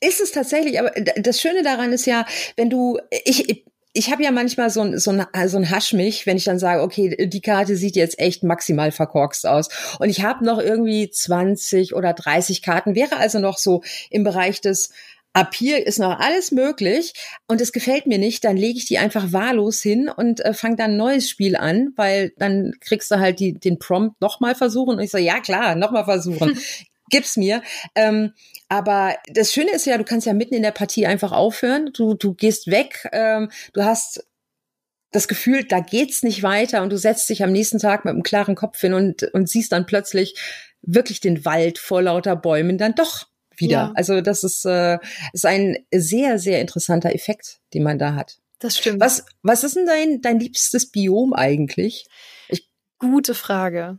Ist 0.00 0.20
es 0.20 0.32
tatsächlich, 0.32 0.78
aber 0.78 0.92
das 1.16 1.40
Schöne 1.40 1.62
daran 1.62 1.92
ist 1.92 2.06
ja, 2.06 2.24
wenn 2.56 2.70
du, 2.70 2.98
ich, 3.24 3.64
ich 3.94 4.10
habe 4.10 4.22
ja 4.22 4.30
manchmal 4.30 4.70
so 4.70 4.80
ein, 4.80 4.98
so 4.98 5.10
ein, 5.10 5.26
so 5.48 5.56
ein 5.58 5.70
Haschmich, 5.70 6.26
wenn 6.26 6.36
ich 6.36 6.44
dann 6.44 6.58
sage, 6.58 6.82
okay, 6.82 7.26
die 7.26 7.40
Karte 7.40 7.76
sieht 7.76 7.96
jetzt 7.96 8.18
echt 8.18 8.42
maximal 8.42 8.90
verkorkst 8.90 9.46
aus. 9.46 9.68
Und 9.98 10.08
ich 10.08 10.22
habe 10.22 10.44
noch 10.44 10.58
irgendwie 10.58 11.10
20 11.10 11.94
oder 11.94 12.12
30 12.14 12.62
Karten, 12.62 12.94
wäre 12.94 13.16
also 13.16 13.38
noch 13.38 13.58
so 13.58 13.82
im 14.10 14.24
Bereich 14.24 14.60
des 14.60 14.90
ab 15.32 15.54
hier 15.54 15.86
ist 15.86 15.98
noch 15.98 16.18
alles 16.18 16.52
möglich 16.52 17.12
und 17.48 17.60
es 17.60 17.72
gefällt 17.72 18.06
mir 18.06 18.18
nicht, 18.18 18.44
dann 18.44 18.56
lege 18.56 18.78
ich 18.78 18.86
die 18.86 18.98
einfach 18.98 19.32
wahllos 19.32 19.80
hin 19.80 20.08
und 20.08 20.44
äh, 20.44 20.54
fange 20.54 20.76
dann 20.76 20.92
ein 20.92 20.96
neues 20.96 21.30
Spiel 21.30 21.56
an, 21.56 21.92
weil 21.96 22.32
dann 22.36 22.74
kriegst 22.80 23.10
du 23.10 23.18
halt 23.18 23.40
die, 23.40 23.54
den 23.54 23.78
Prompt 23.78 24.20
nochmal 24.20 24.54
versuchen 24.54 24.96
und 24.96 25.00
ich 25.00 25.10
so, 25.10 25.18
ja 25.18 25.40
klar, 25.40 25.74
nochmal 25.74 26.04
versuchen. 26.04 26.58
Gib's 27.10 27.36
mir. 27.36 27.62
Ähm, 27.94 28.32
aber 28.68 29.16
das 29.26 29.52
Schöne 29.52 29.72
ist 29.72 29.84
ja, 29.84 29.98
du 29.98 30.04
kannst 30.04 30.26
ja 30.26 30.32
mitten 30.32 30.54
in 30.54 30.62
der 30.62 30.70
Partie 30.70 31.06
einfach 31.06 31.32
aufhören. 31.32 31.90
Du, 31.92 32.14
du 32.14 32.32
gehst 32.32 32.68
weg, 32.68 33.06
ähm, 33.12 33.50
du 33.74 33.84
hast 33.84 34.26
das 35.10 35.28
Gefühl, 35.28 35.64
da 35.64 35.80
geht's 35.80 36.22
nicht 36.22 36.42
weiter 36.42 36.82
und 36.82 36.90
du 36.90 36.96
setzt 36.96 37.28
dich 37.28 37.44
am 37.44 37.52
nächsten 37.52 37.78
Tag 37.78 38.06
mit 38.06 38.12
einem 38.12 38.22
klaren 38.22 38.54
Kopf 38.54 38.80
hin 38.80 38.94
und, 38.94 39.24
und 39.34 39.48
siehst 39.48 39.72
dann 39.72 39.84
plötzlich 39.84 40.34
wirklich 40.80 41.20
den 41.20 41.44
Wald 41.44 41.78
vor 41.78 42.00
lauter 42.00 42.34
Bäumen 42.34 42.78
dann 42.78 42.94
doch 42.94 43.26
wieder. 43.62 43.72
Ja. 43.72 43.92
Also 43.94 44.20
das 44.20 44.44
ist, 44.44 44.66
äh, 44.66 44.98
ist 45.32 45.46
ein 45.46 45.78
sehr, 45.92 46.38
sehr 46.38 46.60
interessanter 46.60 47.14
Effekt, 47.14 47.60
den 47.72 47.82
man 47.82 47.98
da 47.98 48.14
hat. 48.14 48.38
Das 48.58 48.76
stimmt. 48.76 49.00
Was, 49.00 49.24
was 49.42 49.64
ist 49.64 49.76
denn 49.76 49.86
dein, 49.86 50.20
dein 50.20 50.38
liebstes 50.38 50.90
Biom 50.90 51.32
eigentlich? 51.32 52.06
Ich 52.48 52.68
Gute 52.98 53.34
Frage. 53.34 53.98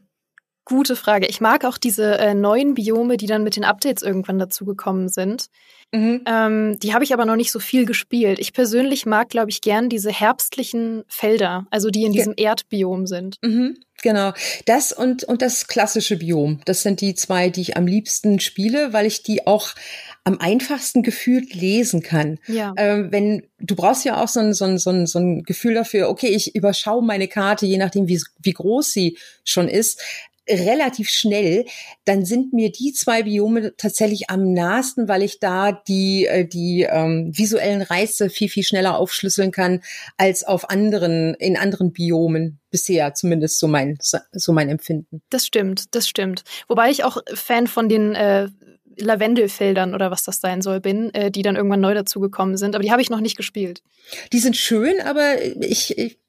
Gute 0.65 0.95
Frage. 0.95 1.27
Ich 1.27 1.41
mag 1.41 1.65
auch 1.65 1.77
diese 1.77 2.17
äh, 2.17 2.33
neuen 2.33 2.73
Biome, 2.73 3.17
die 3.17 3.25
dann 3.25 3.43
mit 3.43 3.57
den 3.57 3.65
Updates 3.65 4.01
irgendwann 4.01 4.39
dazugekommen 4.39 5.09
sind. 5.09 5.47
Mhm. 5.91 6.21
Ähm, 6.25 6.79
die 6.79 6.93
habe 6.93 7.03
ich 7.03 7.13
aber 7.13 7.25
noch 7.25 7.35
nicht 7.35 7.51
so 7.51 7.59
viel 7.59 7.85
gespielt. 7.85 8.39
Ich 8.39 8.53
persönlich 8.53 9.05
mag, 9.05 9.29
glaube 9.29 9.51
ich, 9.51 9.61
gern 9.61 9.89
diese 9.89 10.11
herbstlichen 10.11 11.03
Felder, 11.07 11.67
also 11.69 11.89
die 11.89 12.03
in 12.03 12.13
diesem. 12.13 12.33
Erdbiom 12.35 13.07
sind. 13.07 13.37
Mhm. 13.41 13.77
Genau. 14.01 14.33
Das 14.65 14.91
und, 14.91 15.23
und 15.23 15.41
das 15.41 15.67
klassische 15.67 16.17
Biom. 16.17 16.61
Das 16.65 16.81
sind 16.81 16.99
die 16.99 17.13
zwei, 17.13 17.49
die 17.49 17.61
ich 17.61 17.77
am 17.77 17.85
liebsten 17.85 18.39
spiele, 18.39 18.91
weil 18.91 19.05
ich 19.05 19.21
die 19.21 19.45
auch 19.45 19.75
am 20.23 20.39
einfachsten 20.39 21.03
gefühlt 21.03 21.53
lesen 21.53 22.01
kann. 22.01 22.39
Ja. 22.47 22.73
Ähm, 22.77 23.11
wenn 23.11 23.43
du 23.59 23.75
brauchst 23.75 24.03
ja 24.03 24.21
auch 24.21 24.27
so 24.27 24.39
ein, 24.39 24.53
so, 24.53 24.65
ein, 24.65 24.77
so, 24.77 24.89
ein, 24.89 25.05
so 25.05 25.19
ein 25.19 25.43
Gefühl 25.43 25.73
dafür, 25.75 26.09
okay, 26.09 26.27
ich 26.27 26.55
überschaue 26.55 27.03
meine 27.03 27.27
Karte, 27.27 27.65
je 27.65 27.77
nachdem, 27.77 28.07
wie, 28.07 28.21
wie 28.39 28.53
groß 28.53 28.91
sie 28.91 29.17
schon 29.43 29.67
ist 29.67 30.01
relativ 30.49 31.09
schnell, 31.09 31.65
dann 32.05 32.25
sind 32.25 32.53
mir 32.53 32.71
die 32.71 32.93
zwei 32.93 33.23
Biome 33.23 33.75
tatsächlich 33.77 34.29
am 34.29 34.53
nahesten, 34.53 35.07
weil 35.07 35.23
ich 35.23 35.39
da 35.39 35.71
die, 35.71 36.25
äh, 36.25 36.45
die 36.45 36.87
ähm, 36.89 37.31
visuellen 37.33 37.81
Reize 37.81 38.29
viel, 38.29 38.49
viel 38.49 38.63
schneller 38.63 38.97
aufschlüsseln 38.97 39.51
kann 39.51 39.81
als 40.17 40.43
auf 40.43 40.69
anderen, 40.69 41.33
in 41.35 41.57
anderen 41.57 41.93
Biomen 41.93 42.59
bisher, 42.69 43.13
zumindest 43.13 43.59
so 43.59 43.67
mein, 43.67 43.97
so 44.01 44.51
mein 44.51 44.69
Empfinden. 44.69 45.21
Das 45.29 45.45
stimmt, 45.45 45.95
das 45.95 46.07
stimmt. 46.07 46.43
Wobei 46.67 46.89
ich 46.89 47.03
auch 47.03 47.17
Fan 47.33 47.67
von 47.67 47.87
den 47.87 48.15
äh, 48.15 48.49
Lavendelfeldern 48.97 49.95
oder 49.95 50.11
was 50.11 50.23
das 50.23 50.39
sein 50.39 50.61
soll 50.61 50.79
bin, 50.79 51.13
äh, 51.13 51.31
die 51.31 51.41
dann 51.41 51.55
irgendwann 51.55 51.81
neu 51.81 51.93
dazugekommen 51.93 52.57
sind. 52.57 52.75
Aber 52.75 52.83
die 52.83 52.91
habe 52.91 53.01
ich 53.01 53.09
noch 53.09 53.21
nicht 53.21 53.37
gespielt. 53.37 53.81
Die 54.31 54.39
sind 54.39 54.57
schön, 54.57 54.99
aber 55.01 55.41
ich, 55.41 55.97
ich 55.97 56.19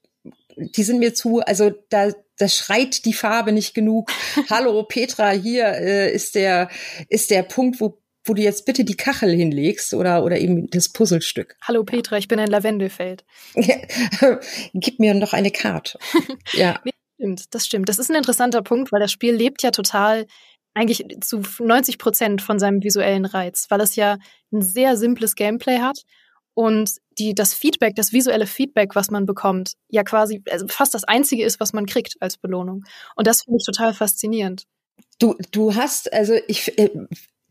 die 0.56 0.82
sind 0.82 0.98
mir 0.98 1.14
zu, 1.14 1.40
also 1.40 1.72
da, 1.88 2.10
da 2.38 2.48
schreit 2.48 3.04
die 3.04 3.12
Farbe 3.12 3.52
nicht 3.52 3.74
genug. 3.74 4.10
Hallo 4.50 4.82
Petra, 4.84 5.30
hier 5.30 5.66
äh, 5.66 6.12
ist 6.12 6.34
der 6.34 6.68
ist 7.08 7.30
der 7.30 7.42
Punkt, 7.42 7.80
wo 7.80 8.00
wo 8.26 8.32
du 8.32 8.40
jetzt 8.40 8.64
bitte 8.64 8.84
die 8.84 8.96
Kachel 8.96 9.34
hinlegst 9.34 9.92
oder 9.92 10.24
oder 10.24 10.38
eben 10.38 10.70
das 10.70 10.88
Puzzlestück. 10.88 11.56
Hallo 11.62 11.84
Petra, 11.84 12.16
ich 12.16 12.28
bin 12.28 12.38
ein 12.38 12.48
Lavendelfeld. 12.48 13.24
Gib 14.74 14.98
mir 14.98 15.14
noch 15.14 15.32
eine 15.32 15.50
Karte. 15.50 15.98
Ja. 16.52 16.80
nee, 16.84 16.92
stimmt, 17.16 17.54
das 17.54 17.66
stimmt. 17.66 17.88
Das 17.88 17.98
ist 17.98 18.10
ein 18.10 18.16
interessanter 18.16 18.62
Punkt, 18.62 18.92
weil 18.92 19.00
das 19.00 19.12
Spiel 19.12 19.34
lebt 19.34 19.62
ja 19.62 19.70
total 19.72 20.26
eigentlich 20.72 21.04
zu 21.20 21.42
90 21.58 21.98
Prozent 21.98 22.42
von 22.42 22.58
seinem 22.58 22.82
visuellen 22.82 23.26
Reiz, 23.26 23.66
weil 23.68 23.80
es 23.80 23.96
ja 23.96 24.18
ein 24.52 24.62
sehr 24.62 24.96
simples 24.96 25.34
Gameplay 25.34 25.78
hat 25.78 26.04
und 26.54 26.90
die, 27.18 27.34
das 27.34 27.54
Feedback, 27.54 27.94
das 27.96 28.12
visuelle 28.12 28.46
Feedback, 28.46 28.94
was 28.94 29.10
man 29.10 29.26
bekommt, 29.26 29.74
ja 29.88 30.02
quasi 30.02 30.42
also 30.50 30.66
fast 30.68 30.94
das 30.94 31.04
einzige 31.04 31.44
ist, 31.44 31.60
was 31.60 31.72
man 31.72 31.86
kriegt 31.86 32.16
als 32.20 32.36
Belohnung. 32.36 32.84
Und 33.16 33.26
das 33.26 33.42
finde 33.42 33.58
ich 33.60 33.66
total 33.66 33.94
faszinierend. 33.94 34.64
Du, 35.18 35.34
du 35.50 35.74
hast, 35.74 36.12
also 36.12 36.34
ich, 36.48 36.78
äh, 36.78 36.90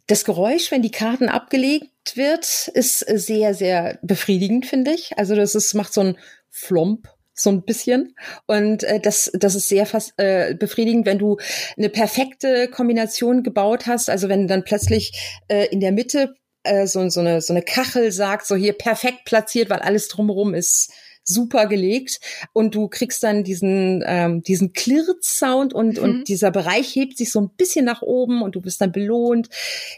das 0.07 0.25
Geräusch, 0.25 0.72
wenn 0.72 0.81
die 0.81 0.91
Karten 0.91 1.29
abgelegt 1.29 2.15
wird, 2.15 2.69
ist 2.74 3.00
sehr, 3.00 3.53
sehr 3.53 4.00
befriedigend, 4.01 4.65
finde 4.65 4.91
ich. 4.91 5.17
Also 5.17 5.36
das 5.36 5.55
ist, 5.55 5.74
macht 5.74 5.93
so 5.93 6.01
ein 6.01 6.17
Flomp 6.50 7.07
so 7.36 7.50
ein 7.50 7.63
bisschen. 7.63 8.15
Und 8.48 8.83
äh, 8.83 9.00
das, 9.00 9.31
das 9.33 9.55
ist 9.55 9.67
sehr 9.67 9.86
fast 9.86 10.13
äh, 10.17 10.55
befriedigend, 10.55 11.05
wenn 11.05 11.19
du 11.19 11.38
eine 11.77 11.89
perfekte 11.89 12.67
Kombination 12.67 13.43
gebaut 13.43 13.88
hast. 13.88 14.10
Also 14.10 14.29
wenn 14.29 14.48
dann 14.48 14.63
plötzlich 14.63 15.41
äh, 15.48 15.67
in 15.67 15.79
der 15.79 15.91
Mitte 15.91 16.36
äh, 16.63 16.88
so, 16.88 17.08
so, 17.10 17.20
eine, 17.20 17.41
so 17.41 17.53
eine 17.53 17.62
Kachel 17.62 18.12
sagt, 18.12 18.48
so 18.48 18.55
hier 18.55 18.74
perfekt 18.74 19.25
platziert, 19.25 19.70
weil 19.70 19.79
alles 19.79 20.08
drumherum 20.08 20.53
ist 20.53 20.91
super 21.24 21.67
gelegt 21.67 22.20
und 22.51 22.75
du 22.75 22.88
kriegst 22.88 23.24
dann 23.24 23.43
diesen 23.43 24.03
ähm, 24.05 24.43
diesen 24.43 24.74
Klirrt-Sound 24.74 25.74
und 25.74 25.98
mhm. 25.98 26.03
und 26.03 26.27
dieser 26.27 26.51
Bereich 26.51 26.93
hebt 26.96 27.17
sich 27.17 27.32
so 27.32 27.39
ein 27.39 27.50
bisschen 27.50 27.86
nach 27.86 28.01
oben 28.01 28.41
und 28.41 28.55
du 28.55 28.62
bist 28.62 28.82
dann 28.82 28.91
belohnt. 28.91 29.50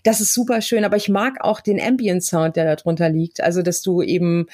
Das 0.04 0.22
ist 0.22 0.34
super 0.34 0.62
schön, 0.62 0.86
aber 0.86 0.98
ich 0.98 1.10
mag 1.10 1.38
auch 1.42 1.62
den 1.62 1.82
Ambient 1.82 2.24
Sound, 2.24 2.56
der 2.56 2.66
da 2.66 2.76
drunter 2.76 3.10
liegt. 3.10 3.42
Also 3.42 3.62
dass 3.62 3.82
du 3.82 4.02
eben 4.02 4.48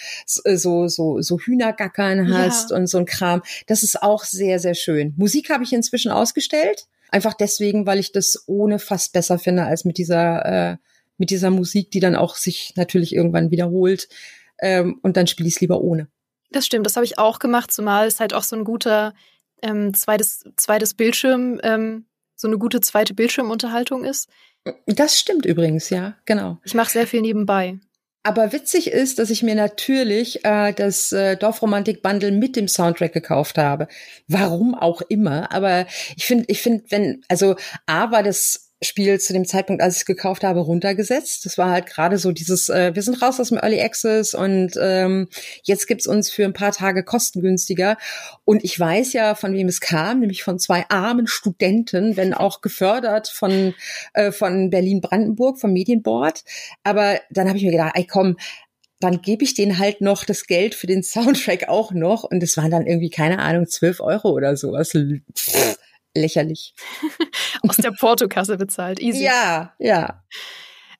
äh, 0.45 0.55
so 0.55 0.87
so 0.87 1.21
so 1.21 1.39
Hühnergackern 1.39 2.33
hast 2.33 2.71
ja. 2.71 2.77
und 2.77 2.87
so 2.87 2.97
ein 2.97 3.05
Kram. 3.05 3.41
Das 3.67 3.83
ist 3.83 4.01
auch 4.01 4.23
sehr 4.23 4.59
sehr 4.59 4.75
schön. 4.75 5.13
Musik 5.17 5.49
habe 5.49 5.63
ich 5.63 5.73
inzwischen 5.73 6.11
ausgestellt, 6.11 6.87
einfach 7.09 7.33
deswegen, 7.33 7.85
weil 7.85 7.99
ich 7.99 8.11
das 8.11 8.43
ohne 8.47 8.79
fast 8.79 9.11
besser 9.13 9.37
finde 9.37 9.63
als 9.63 9.83
mit 9.83 9.97
dieser 9.97 10.45
äh, 10.71 10.77
mit 11.17 11.29
dieser 11.29 11.49
Musik, 11.49 11.91
die 11.91 11.99
dann 11.99 12.15
auch 12.15 12.35
sich 12.35 12.73
natürlich 12.75 13.13
irgendwann 13.13 13.51
wiederholt. 13.51 14.07
Ähm, 14.59 14.99
und 15.01 15.17
dann 15.17 15.27
spiele 15.27 15.47
ich 15.47 15.55
es 15.55 15.61
lieber 15.61 15.81
ohne. 15.81 16.07
Das 16.51 16.65
stimmt, 16.65 16.85
das 16.85 16.95
habe 16.95 17.05
ich 17.05 17.17
auch 17.17 17.39
gemacht, 17.39 17.71
zumal 17.71 18.07
es 18.07 18.19
halt 18.19 18.33
auch 18.33 18.43
so 18.43 18.55
ein 18.55 18.63
guter 18.63 19.13
ähm, 19.61 19.93
zweites, 19.93 20.43
zweites 20.57 20.93
Bildschirm, 20.93 21.59
ähm, 21.63 22.05
so 22.35 22.47
eine 22.47 22.57
gute 22.57 22.81
zweite 22.81 23.13
Bildschirmunterhaltung 23.13 24.03
ist. 24.03 24.29
Das 24.85 25.19
stimmt 25.19 25.45
übrigens, 25.45 25.89
ja, 25.89 26.15
genau. 26.25 26.59
Ich 26.63 26.73
mache 26.73 26.91
sehr 26.91 27.07
viel 27.07 27.21
nebenbei. 27.21 27.79
Aber 28.23 28.53
witzig 28.53 28.87
ist, 28.87 29.17
dass 29.17 29.31
ich 29.31 29.41
mir 29.41 29.55
natürlich 29.55 30.45
äh, 30.45 30.73
das 30.73 31.11
äh, 31.11 31.37
Dorfromantik-Bundle 31.37 32.31
mit 32.31 32.55
dem 32.55 32.67
Soundtrack 32.67 33.13
gekauft 33.13 33.57
habe. 33.57 33.87
Warum 34.27 34.75
auch 34.75 35.01
immer. 35.01 35.51
Aber 35.51 35.87
ich 36.15 36.25
finde, 36.25 36.45
ich 36.47 36.61
finde, 36.61 36.83
wenn, 36.89 37.23
also 37.29 37.55
A 37.87 38.11
war 38.11 38.21
das 38.21 38.70
Spiel 38.83 39.19
zu 39.19 39.33
dem 39.33 39.45
Zeitpunkt, 39.45 39.83
als 39.83 39.95
ich 39.95 40.01
es 40.01 40.05
gekauft 40.05 40.43
habe, 40.43 40.59
runtergesetzt. 40.59 41.45
Das 41.45 41.59
war 41.59 41.69
halt 41.69 41.85
gerade 41.85 42.17
so 42.17 42.31
dieses, 42.31 42.67
äh, 42.69 42.95
wir 42.95 43.03
sind 43.03 43.21
raus 43.21 43.39
aus 43.39 43.49
dem 43.49 43.59
Early 43.59 43.79
Access 43.79 44.33
und 44.33 44.71
ähm, 44.81 45.27
jetzt 45.63 45.87
gibt's 45.87 46.07
uns 46.07 46.31
für 46.31 46.45
ein 46.45 46.53
paar 46.53 46.71
Tage 46.71 47.03
kostengünstiger. 47.03 47.97
Und 48.43 48.63
ich 48.63 48.79
weiß 48.79 49.13
ja, 49.13 49.35
von 49.35 49.53
wem 49.53 49.67
es 49.67 49.81
kam, 49.81 50.19
nämlich 50.21 50.41
von 50.41 50.57
zwei 50.57 50.85
armen 50.89 51.27
Studenten, 51.27 52.17
wenn 52.17 52.33
auch 52.33 52.61
gefördert 52.61 53.27
von, 53.27 53.75
äh, 54.13 54.31
von 54.31 54.71
Berlin-Brandenburg, 54.71 55.59
vom 55.59 55.73
Medienboard. 55.73 56.43
Aber 56.83 57.19
dann 57.29 57.47
habe 57.47 57.59
ich 57.59 57.63
mir 57.63 57.71
gedacht, 57.71 57.93
ey 57.95 58.07
komm, 58.07 58.37
dann 58.99 59.21
gebe 59.21 59.43
ich 59.43 59.53
denen 59.53 59.77
halt 59.77 60.01
noch 60.01 60.25
das 60.25 60.47
Geld 60.47 60.73
für 60.73 60.87
den 60.87 61.03
Soundtrack 61.03 61.69
auch 61.69 61.91
noch. 61.91 62.23
Und 62.23 62.41
es 62.41 62.57
waren 62.57 62.71
dann 62.71 62.87
irgendwie, 62.87 63.11
keine 63.11 63.39
Ahnung, 63.39 63.67
zwölf 63.67 63.99
Euro 63.99 64.31
oder 64.31 64.57
sowas. 64.57 64.91
Pff 65.37 65.77
lächerlich. 66.15 66.73
Aus 67.67 67.77
der 67.77 67.91
Portokasse 67.91 68.57
bezahlt, 68.57 68.99
easy. 68.99 69.23
Ja, 69.23 69.73
ja. 69.79 70.23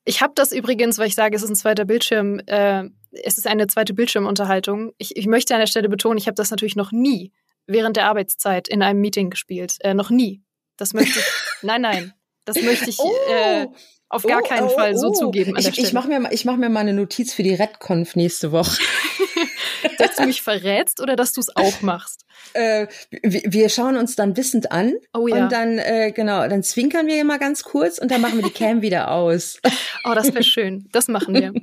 Ich 0.03 0.21
habe 0.21 0.33
das 0.35 0.51
übrigens, 0.51 0.97
weil 0.97 1.07
ich 1.07 1.15
sage, 1.15 1.35
es 1.35 1.43
ist 1.43 1.49
ein 1.49 1.55
zweiter 1.55 1.85
Bildschirm, 1.85 2.39
äh, 2.47 2.83
es 3.11 3.37
ist 3.37 3.47
eine 3.47 3.67
zweite 3.67 3.93
Bildschirmunterhaltung. 3.93 4.93
Ich, 4.97 5.15
ich 5.15 5.27
möchte 5.27 5.53
an 5.53 5.59
der 5.59 5.67
Stelle 5.67 5.89
betonen, 5.89 6.17
ich 6.17 6.27
habe 6.27 6.35
das 6.35 6.49
natürlich 6.49 6.75
noch 6.75 6.91
nie 6.91 7.31
während 7.67 7.97
der 7.97 8.05
Arbeitszeit 8.05 8.67
in 8.67 8.81
einem 8.81 9.01
Meeting 9.01 9.29
gespielt. 9.29 9.75
Äh, 9.81 9.93
noch 9.93 10.09
nie. 10.09 10.41
Das 10.77 10.93
möchte 10.93 11.19
ich. 11.19 11.25
nein, 11.61 11.81
nein. 11.81 12.13
Das 12.45 12.61
möchte 12.61 12.89
ich 12.89 12.97
oh. 12.99 13.11
äh, 13.29 13.67
auf 14.11 14.23
gar 14.23 14.41
oh, 14.43 14.47
keinen 14.47 14.67
oh, 14.67 14.69
Fall 14.69 14.97
so 14.97 15.07
oh. 15.07 15.13
zugeben. 15.13 15.55
Ich, 15.57 15.77
ich 15.77 15.93
mache 15.93 16.07
mir, 16.07 16.31
ich 16.31 16.45
mach 16.45 16.57
mir 16.57 16.69
mal 16.69 16.81
eine 16.81 16.93
Notiz 16.93 17.33
für 17.33 17.43
die 17.43 17.53
RedConf 17.53 18.15
nächste 18.15 18.51
Woche. 18.51 18.81
dass 19.97 20.15
du 20.15 20.25
mich 20.25 20.41
verrätst 20.41 20.99
oder 20.99 21.15
dass 21.15 21.33
du 21.33 21.41
es 21.41 21.55
auch 21.55 21.81
machst? 21.81 22.25
Äh, 22.53 22.87
wir 23.21 23.69
schauen 23.69 23.95
uns 23.97 24.15
dann 24.15 24.35
wissend 24.35 24.71
an 24.71 24.93
oh, 25.13 25.27
ja. 25.27 25.43
und 25.43 25.51
dann 25.51 25.77
äh, 25.77 26.11
genau, 26.11 26.47
dann 26.47 26.63
zwinkern 26.63 27.05
wir 27.05 27.21
immer 27.21 27.37
ganz 27.37 27.63
kurz 27.63 27.97
und 27.97 28.09
dann 28.09 28.19
machen 28.19 28.35
wir 28.37 28.43
die 28.43 28.51
Cam 28.51 28.81
wieder 28.81 29.11
aus. 29.11 29.59
Oh, 30.03 30.13
das 30.15 30.33
wäre 30.33 30.43
schön. 30.43 30.89
Das 30.91 31.07
machen 31.07 31.35
wir. 31.35 31.53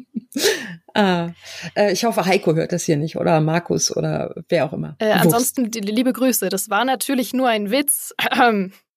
ah, 0.94 1.30
äh, 1.74 1.92
ich 1.92 2.04
hoffe, 2.04 2.24
Heiko 2.24 2.54
hört 2.54 2.72
das 2.72 2.84
hier 2.84 2.96
nicht 2.96 3.16
oder 3.16 3.40
Markus 3.40 3.94
oder 3.94 4.34
wer 4.48 4.64
auch 4.64 4.72
immer. 4.72 4.94
Äh, 4.98 5.10
ansonsten 5.10 5.70
die, 5.70 5.80
liebe 5.80 6.12
Grüße. 6.12 6.48
Das 6.48 6.70
war 6.70 6.84
natürlich 6.84 7.34
nur 7.34 7.48
ein 7.48 7.70
Witz. 7.70 8.14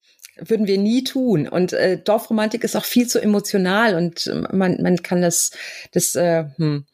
würden 0.43 0.67
wir 0.67 0.77
nie 0.77 1.03
tun. 1.03 1.48
Und 1.48 1.74
äh, 1.74 1.98
Dorfromantik 1.98 2.63
ist 2.63 2.75
auch 2.75 2.86
viel 2.86 3.07
zu 3.07 3.21
emotional 3.21 3.95
und 3.95 4.27
äh, 4.27 4.55
man, 4.55 4.81
man 4.81 5.01
kann 5.03 5.21
das, 5.21 5.51
das, 5.91 6.15
äh, 6.15 6.45
hm. 6.57 6.86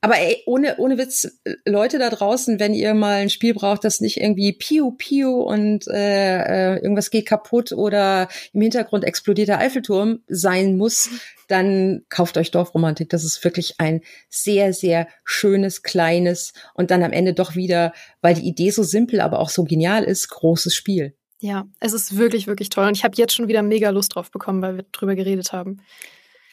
Aber 0.00 0.18
ey, 0.18 0.42
ohne, 0.46 0.76
ohne 0.78 0.98
Witz, 0.98 1.40
Leute 1.64 1.98
da 1.98 2.10
draußen, 2.10 2.60
wenn 2.60 2.74
ihr 2.74 2.94
mal 2.94 3.16
ein 3.16 3.30
Spiel 3.30 3.54
braucht, 3.54 3.84
das 3.84 4.00
nicht 4.00 4.18
irgendwie 4.18 4.52
Piu 4.52 4.92
Piu 4.92 5.40
und 5.40 5.86
äh, 5.88 6.74
äh, 6.74 6.82
irgendwas 6.82 7.10
geht 7.10 7.26
kaputt 7.26 7.72
oder 7.72 8.28
im 8.52 8.60
Hintergrund 8.60 9.04
explodiert 9.04 9.48
der 9.48 9.60
Eiffelturm 9.60 10.20
sein 10.28 10.76
muss, 10.76 11.10
dann 11.48 12.02
kauft 12.08 12.36
euch 12.36 12.50
Dorfromantik. 12.50 13.08
Das 13.10 13.24
ist 13.24 13.42
wirklich 13.44 13.74
ein 13.78 14.02
sehr, 14.28 14.72
sehr 14.72 15.08
schönes, 15.24 15.82
kleines 15.82 16.52
und 16.74 16.90
dann 16.90 17.02
am 17.02 17.12
Ende 17.12 17.34
doch 17.34 17.54
wieder, 17.54 17.92
weil 18.20 18.34
die 18.34 18.46
Idee 18.46 18.70
so 18.70 18.82
simpel, 18.82 19.20
aber 19.20 19.40
auch 19.40 19.50
so 19.50 19.64
genial 19.64 20.04
ist, 20.04 20.28
großes 20.28 20.74
Spiel. 20.74 21.14
Ja, 21.44 21.66
es 21.78 21.92
ist 21.92 22.16
wirklich, 22.16 22.46
wirklich 22.46 22.70
toll. 22.70 22.86
Und 22.86 22.96
ich 22.96 23.04
habe 23.04 23.16
jetzt 23.18 23.34
schon 23.34 23.48
wieder 23.48 23.60
mega 23.60 23.90
Lust 23.90 24.14
drauf 24.14 24.30
bekommen, 24.30 24.62
weil 24.62 24.76
wir 24.76 24.84
drüber 24.92 25.14
geredet 25.14 25.52
haben. 25.52 25.82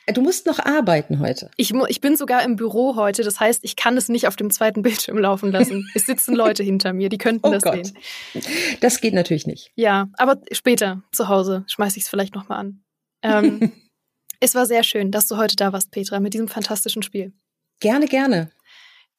Äh, 0.05 0.11
du 0.11 0.21
musst 0.21 0.45
noch 0.47 0.59
arbeiten 0.59 1.21
heute. 1.21 1.49
Ich, 1.55 1.73
ich 1.87 2.01
bin 2.01 2.17
sogar 2.17 2.43
im 2.43 2.57
Büro 2.57 2.97
heute. 2.97 3.23
Das 3.23 3.39
heißt, 3.39 3.63
ich 3.63 3.77
kann 3.77 3.95
es 3.95 4.09
nicht 4.09 4.27
auf 4.27 4.35
dem 4.35 4.51
zweiten 4.51 4.81
Bildschirm 4.83 5.17
laufen 5.17 5.49
lassen. 5.49 5.89
Es 5.95 6.07
sitzen 6.07 6.35
Leute 6.35 6.61
hinter 6.61 6.91
mir, 6.91 7.07
die 7.07 7.17
könnten 7.17 7.47
oh 7.47 7.51
das 7.51 7.63
Gott. 7.63 7.85
sehen. 7.85 7.97
Das 8.81 8.99
geht 8.99 9.13
natürlich 9.13 9.47
nicht. 9.47 9.71
Ja, 9.75 10.09
aber 10.17 10.41
später 10.51 11.01
zu 11.13 11.29
Hause 11.29 11.63
schmeiße 11.67 11.95
ich 11.97 12.03
es 12.03 12.09
vielleicht 12.09 12.35
nochmal 12.35 12.59
an. 12.59 12.83
Ähm, 13.23 13.71
es 14.41 14.55
war 14.55 14.65
sehr 14.65 14.83
schön, 14.83 15.09
dass 15.11 15.25
du 15.25 15.37
heute 15.37 15.55
da 15.55 15.71
warst, 15.71 15.91
Petra, 15.91 16.19
mit 16.19 16.33
diesem 16.33 16.49
fantastischen 16.49 17.01
Spiel. 17.01 17.31
Gerne, 17.79 18.07
gerne. 18.07 18.51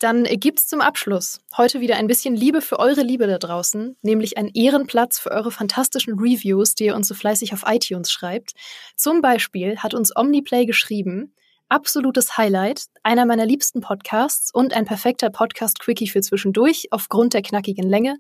Dann 0.03 0.25
gibt's 0.25 0.67
zum 0.67 0.81
Abschluss 0.81 1.39
heute 1.57 1.81
wieder 1.81 1.95
ein 1.95 2.09
bisschen 2.09 2.35
Liebe 2.35 2.61
für 2.61 2.81
eure 2.81 3.03
Liebe 3.03 3.29
da 3.29 3.39
draußen, 3.39 3.97
nämlich 4.03 4.37
einen 4.37 4.49
Ehrenplatz 4.53 5.21
für 5.21 5.31
eure 5.31 5.53
fantastischen 5.53 6.19
Reviews, 6.19 6.75
die 6.75 6.87
ihr 6.87 6.97
uns 6.97 7.07
so 7.07 7.15
fleißig 7.15 7.53
auf 7.53 7.63
iTunes 7.69 8.11
schreibt. 8.11 8.55
Zum 8.97 9.23
Beispiel 9.23 9.79
hat 9.79 9.95
uns 9.95 10.11
Omniplay 10.17 10.67
geschrieben, 10.67 11.37
absolutes 11.69 12.37
Highlight, 12.37 12.87
einer 13.05 13.27
meiner 13.27 13.47
liebsten 13.47 13.81
Podcasts 13.81 14.53
und 14.53 14.75
ein 14.75 14.87
perfekter 14.87 15.31
Podcast-Quickie 15.31 16.09
für 16.09 16.21
zwischendurch 16.21 16.89
aufgrund 16.91 17.35
der 17.35 17.43
knackigen 17.43 17.89
Länge. 17.89 18.17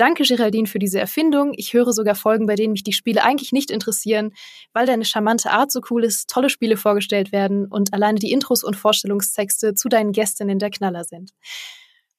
Danke, 0.00 0.22
Geraldine, 0.22 0.66
für 0.66 0.78
diese 0.78 0.98
Erfindung. 0.98 1.52
Ich 1.54 1.74
höre 1.74 1.92
sogar 1.92 2.14
Folgen, 2.14 2.46
bei 2.46 2.54
denen 2.54 2.72
mich 2.72 2.82
die 2.82 2.94
Spiele 2.94 3.22
eigentlich 3.22 3.52
nicht 3.52 3.70
interessieren, 3.70 4.32
weil 4.72 4.86
deine 4.86 5.04
charmante 5.04 5.50
Art 5.50 5.70
so 5.70 5.82
cool 5.90 6.04
ist, 6.04 6.30
tolle 6.30 6.48
Spiele 6.48 6.78
vorgestellt 6.78 7.32
werden 7.32 7.66
und 7.66 7.92
alleine 7.92 8.18
die 8.18 8.32
Intros 8.32 8.64
und 8.64 8.76
Vorstellungstexte 8.76 9.74
zu 9.74 9.90
deinen 9.90 10.12
Gästinnen 10.12 10.58
der 10.58 10.70
Knaller 10.70 11.04
sind. 11.04 11.32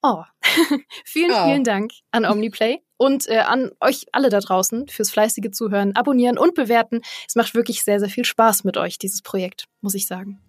Oh, 0.04 0.22
vielen, 1.06 1.32
oh. 1.32 1.46
vielen 1.48 1.64
Dank 1.64 1.92
an 2.12 2.24
Omniplay. 2.24 2.82
Und 2.98 3.28
äh, 3.28 3.40
an 3.40 3.72
euch 3.80 4.06
alle 4.12 4.30
da 4.30 4.42
draußen 4.42 4.88
fürs 4.88 5.10
fleißige 5.10 5.50
Zuhören, 5.50 5.96
Abonnieren 5.96 6.38
und 6.38 6.54
Bewerten. 6.54 7.02
Es 7.28 7.34
macht 7.34 7.56
wirklich 7.56 7.84
sehr, 7.84 8.00
sehr 8.00 8.10
viel 8.10 8.26
Spaß 8.26 8.64
mit 8.64 8.78
euch, 8.78 9.00
dieses 9.00 9.24
Projekt, 9.24 9.66
muss 9.82 9.96
ich 9.96 10.06
sagen. 10.06 10.40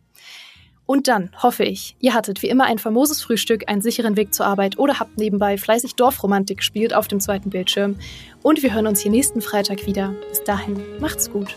Und 0.92 1.08
dann 1.08 1.30
hoffe 1.42 1.64
ich, 1.64 1.96
ihr 2.00 2.12
hattet 2.12 2.42
wie 2.42 2.50
immer 2.50 2.64
ein 2.64 2.76
famoses 2.76 3.22
Frühstück, 3.22 3.66
einen 3.66 3.80
sicheren 3.80 4.14
Weg 4.18 4.34
zur 4.34 4.44
Arbeit 4.44 4.78
oder 4.78 5.00
habt 5.00 5.16
nebenbei 5.16 5.56
fleißig 5.56 5.94
Dorfromantik 5.94 6.58
gespielt 6.58 6.92
auf 6.92 7.08
dem 7.08 7.18
zweiten 7.18 7.48
Bildschirm. 7.48 7.96
Und 8.42 8.62
wir 8.62 8.74
hören 8.74 8.86
uns 8.86 9.00
hier 9.00 9.10
nächsten 9.10 9.40
Freitag 9.40 9.86
wieder. 9.86 10.14
Bis 10.28 10.44
dahin, 10.44 10.82
macht's 11.00 11.30
gut. 11.30 11.56